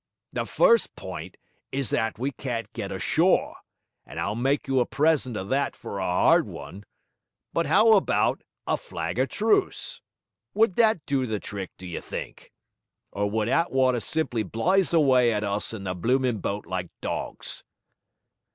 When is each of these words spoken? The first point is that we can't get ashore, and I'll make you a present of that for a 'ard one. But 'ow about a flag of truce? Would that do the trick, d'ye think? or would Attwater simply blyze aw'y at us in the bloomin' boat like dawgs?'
The 0.33 0.47
first 0.47 0.95
point 0.95 1.37
is 1.71 1.91
that 1.91 2.17
we 2.17 2.31
can't 2.31 2.73
get 2.73 2.91
ashore, 2.91 3.57
and 4.03 4.19
I'll 4.19 4.33
make 4.33 4.67
you 4.67 4.79
a 4.79 4.85
present 4.87 5.37
of 5.37 5.49
that 5.49 5.75
for 5.75 5.99
a 5.99 6.03
'ard 6.03 6.47
one. 6.47 6.85
But 7.53 7.67
'ow 7.67 7.91
about 7.91 8.41
a 8.65 8.77
flag 8.77 9.19
of 9.19 9.29
truce? 9.29 10.01
Would 10.55 10.75
that 10.77 11.05
do 11.05 11.27
the 11.27 11.39
trick, 11.39 11.69
d'ye 11.77 11.99
think? 11.99 12.51
or 13.11 13.29
would 13.29 13.47
Attwater 13.47 13.99
simply 13.99 14.41
blyze 14.41 14.91
aw'y 14.91 15.31
at 15.31 15.43
us 15.43 15.71
in 15.71 15.83
the 15.83 15.93
bloomin' 15.93 16.39
boat 16.39 16.65
like 16.65 16.89
dawgs?' 17.01 17.63